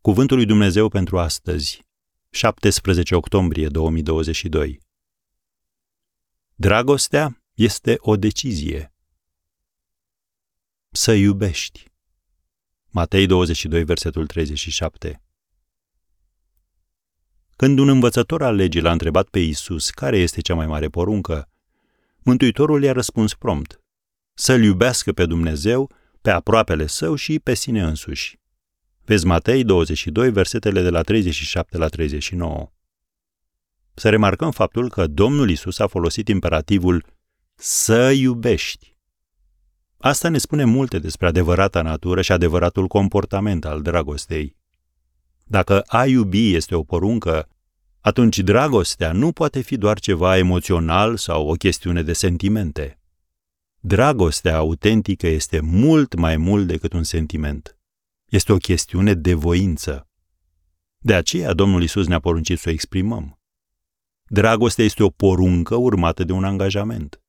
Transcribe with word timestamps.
Cuvântul 0.00 0.36
lui 0.36 0.46
Dumnezeu 0.46 0.88
pentru 0.88 1.18
astăzi, 1.18 1.86
17 2.30 3.14
octombrie 3.14 3.68
2022. 3.68 4.80
Dragostea 6.54 7.42
este 7.54 7.96
o 7.98 8.16
decizie. 8.16 8.94
Să 10.90 11.12
iubești. 11.12 11.84
Matei 12.86 13.26
22, 13.26 13.84
versetul 13.84 14.26
37. 14.26 15.22
Când 17.56 17.78
un 17.78 17.88
învățător 17.88 18.42
al 18.42 18.54
legii 18.54 18.80
l-a 18.80 18.92
întrebat 18.92 19.28
pe 19.28 19.38
Isus 19.38 19.90
care 19.90 20.18
este 20.18 20.40
cea 20.40 20.54
mai 20.54 20.66
mare 20.66 20.88
poruncă, 20.88 21.48
Mântuitorul 22.18 22.82
i-a 22.82 22.92
răspuns 22.92 23.34
prompt. 23.34 23.80
Să-L 24.34 24.62
iubească 24.62 25.12
pe 25.12 25.26
Dumnezeu, 25.26 25.90
pe 26.20 26.30
aproapele 26.30 26.86
său 26.86 27.14
și 27.14 27.38
pe 27.38 27.54
sine 27.54 27.82
însuși. 27.82 28.39
Vezi 29.04 29.26
Matei 29.26 29.64
22, 29.64 30.30
versetele 30.30 30.82
de 30.82 30.90
la 30.90 31.02
37 31.02 31.78
la 31.78 31.88
39. 31.88 32.72
Să 33.94 34.08
remarcăm 34.08 34.50
faptul 34.50 34.88
că 34.88 35.06
Domnul 35.06 35.50
Isus 35.50 35.78
a 35.78 35.86
folosit 35.86 36.28
imperativul 36.28 37.04
să 37.54 38.10
iubești. 38.10 38.96
Asta 39.98 40.28
ne 40.28 40.38
spune 40.38 40.64
multe 40.64 40.98
despre 40.98 41.26
adevărata 41.26 41.82
natură 41.82 42.22
și 42.22 42.32
adevăratul 42.32 42.86
comportament 42.86 43.64
al 43.64 43.82
dragostei. 43.82 44.56
Dacă 45.44 45.80
a 45.86 46.06
iubi 46.06 46.54
este 46.54 46.74
o 46.74 46.82
poruncă, 46.82 47.48
atunci 48.00 48.38
dragostea 48.38 49.12
nu 49.12 49.32
poate 49.32 49.60
fi 49.60 49.76
doar 49.76 49.98
ceva 49.98 50.36
emoțional 50.36 51.16
sau 51.16 51.48
o 51.48 51.52
chestiune 51.52 52.02
de 52.02 52.12
sentimente. 52.12 53.00
Dragostea 53.80 54.56
autentică 54.56 55.26
este 55.26 55.60
mult 55.60 56.14
mai 56.14 56.36
mult 56.36 56.66
decât 56.66 56.92
un 56.92 57.02
sentiment. 57.02 57.79
Este 58.30 58.52
o 58.52 58.56
chestiune 58.56 59.14
de 59.14 59.34
voință. 59.34 60.08
De 60.98 61.14
aceea 61.14 61.52
Domnul 61.52 61.82
Isus 61.82 62.06
ne-a 62.06 62.20
poruncit 62.20 62.58
să 62.58 62.68
o 62.68 62.72
exprimăm. 62.72 63.40
Dragostea 64.24 64.84
este 64.84 65.02
o 65.02 65.08
poruncă 65.08 65.74
urmată 65.74 66.24
de 66.24 66.32
un 66.32 66.44
angajament. 66.44 67.20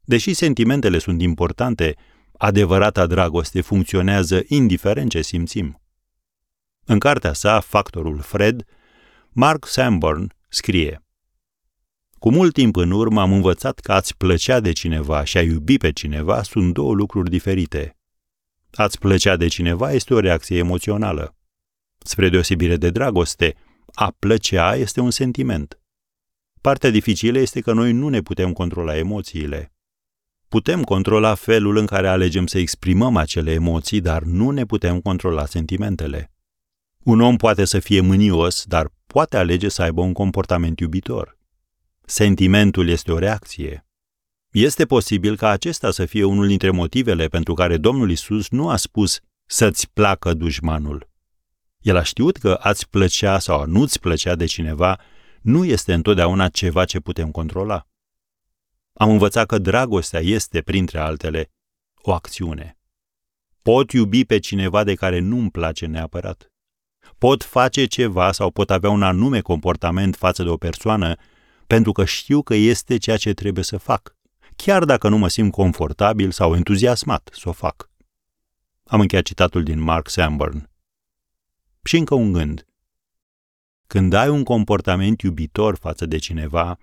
Deși 0.00 0.34
sentimentele 0.34 0.98
sunt 0.98 1.22
importante, 1.22 1.96
adevărata 2.32 3.06
dragoste 3.06 3.60
funcționează 3.60 4.42
indiferent 4.46 5.10
ce 5.10 5.22
simțim. 5.22 5.82
În 6.84 6.98
cartea 6.98 7.32
sa, 7.32 7.60
Factorul 7.60 8.20
Fred, 8.20 8.64
Mark 9.28 9.66
Sanborn 9.66 10.32
scrie 10.48 11.02
Cu 12.18 12.30
mult 12.30 12.52
timp 12.52 12.76
în 12.76 12.90
urmă 12.90 13.20
am 13.20 13.32
învățat 13.32 13.78
că 13.78 13.92
ați 13.92 14.16
plăcea 14.16 14.60
de 14.60 14.72
cineva 14.72 15.24
și 15.24 15.36
a 15.36 15.42
iubi 15.42 15.76
pe 15.76 15.92
cineva 15.92 16.42
sunt 16.42 16.72
două 16.72 16.94
lucruri 16.94 17.30
diferite. 17.30 17.96
Ați 18.76 18.98
plăcea 18.98 19.36
de 19.36 19.46
cineva 19.46 19.92
este 19.92 20.14
o 20.14 20.20
reacție 20.20 20.56
emoțională. 20.56 21.36
Spre 21.98 22.28
deosebire 22.28 22.76
de 22.76 22.90
dragoste, 22.90 23.54
a 23.86 24.14
plăcea 24.18 24.76
este 24.76 25.00
un 25.00 25.10
sentiment. 25.10 25.78
Partea 26.60 26.90
dificilă 26.90 27.38
este 27.38 27.60
că 27.60 27.72
noi 27.72 27.92
nu 27.92 28.08
ne 28.08 28.20
putem 28.20 28.52
controla 28.52 28.96
emoțiile. 28.96 29.72
Putem 30.48 30.82
controla 30.82 31.34
felul 31.34 31.76
în 31.76 31.86
care 31.86 32.08
alegem 32.08 32.46
să 32.46 32.58
exprimăm 32.58 33.16
acele 33.16 33.52
emoții, 33.52 34.00
dar 34.00 34.22
nu 34.22 34.50
ne 34.50 34.64
putem 34.64 35.00
controla 35.00 35.46
sentimentele. 35.46 36.32
Un 37.02 37.20
om 37.20 37.36
poate 37.36 37.64
să 37.64 37.78
fie 37.78 38.00
mânios, 38.00 38.64
dar 38.64 38.92
poate 39.06 39.36
alege 39.36 39.68
să 39.68 39.82
aibă 39.82 40.00
un 40.00 40.12
comportament 40.12 40.80
iubitor. 40.80 41.38
Sentimentul 42.04 42.88
este 42.88 43.12
o 43.12 43.18
reacție. 43.18 43.86
Este 44.54 44.86
posibil 44.86 45.36
ca 45.36 45.48
acesta 45.48 45.90
să 45.90 46.06
fie 46.06 46.24
unul 46.24 46.46
dintre 46.46 46.70
motivele 46.70 47.26
pentru 47.26 47.54
care 47.54 47.76
Domnul 47.76 48.10
Isus 48.10 48.48
nu 48.50 48.68
a 48.68 48.76
spus 48.76 49.20
să-ți 49.46 49.90
placă 49.92 50.34
dușmanul. 50.34 51.08
El 51.80 51.96
a 51.96 52.02
știut 52.02 52.36
că 52.36 52.58
ați 52.60 52.88
plăcea 52.88 53.38
sau 53.38 53.60
a 53.60 53.64
nu-ți 53.64 54.00
plăcea 54.00 54.34
de 54.34 54.44
cineva 54.44 55.00
nu 55.40 55.64
este 55.64 55.92
întotdeauna 55.92 56.48
ceva 56.48 56.84
ce 56.84 57.00
putem 57.00 57.30
controla. 57.30 57.88
Am 58.92 59.10
învățat 59.10 59.46
că 59.46 59.58
dragostea 59.58 60.20
este, 60.20 60.60
printre 60.60 60.98
altele, 60.98 61.50
o 61.94 62.12
acțiune. 62.12 62.78
Pot 63.62 63.90
iubi 63.90 64.24
pe 64.24 64.38
cineva 64.38 64.84
de 64.84 64.94
care 64.94 65.18
nu-mi 65.18 65.50
place 65.50 65.86
neapărat. 65.86 66.52
Pot 67.18 67.42
face 67.42 67.84
ceva 67.84 68.32
sau 68.32 68.50
pot 68.50 68.70
avea 68.70 68.90
un 68.90 69.02
anume 69.02 69.40
comportament 69.40 70.16
față 70.16 70.42
de 70.42 70.48
o 70.48 70.56
persoană 70.56 71.16
pentru 71.66 71.92
că 71.92 72.04
știu 72.04 72.42
că 72.42 72.54
este 72.54 72.96
ceea 72.96 73.16
ce 73.16 73.32
trebuie 73.32 73.64
să 73.64 73.76
fac, 73.76 74.14
chiar 74.56 74.84
dacă 74.84 75.08
nu 75.08 75.18
mă 75.18 75.28
simt 75.28 75.52
confortabil 75.52 76.30
sau 76.30 76.54
entuziasmat 76.54 77.30
să 77.32 77.48
o 77.48 77.52
fac. 77.52 77.90
Am 78.84 79.00
încheiat 79.00 79.24
citatul 79.24 79.62
din 79.62 79.80
Mark 79.80 80.08
Sanborn. 80.08 80.70
Și 81.82 81.96
încă 81.96 82.14
un 82.14 82.32
gând. 82.32 82.66
Când 83.86 84.12
ai 84.12 84.28
un 84.28 84.42
comportament 84.42 85.20
iubitor 85.20 85.76
față 85.76 86.06
de 86.06 86.18
cineva, 86.18 86.78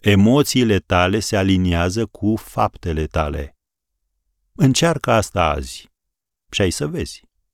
emoțiile 0.00 0.78
tale 0.78 1.20
se 1.20 1.36
aliniază 1.36 2.06
cu 2.06 2.36
faptele 2.36 3.06
tale. 3.06 3.56
Încearcă 4.52 5.10
asta 5.10 5.44
azi 5.44 5.90
și 6.50 6.60
ai 6.60 6.70
să 6.70 6.86
vezi. 6.86 7.22